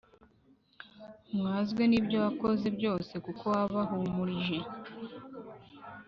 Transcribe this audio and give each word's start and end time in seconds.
umwazwe 1.31 1.81
n’ibyo 1.87 2.17
wakoze 2.25 2.67
byose, 2.77 3.13
kuko 3.25 3.43
wabahumurije 3.53 4.57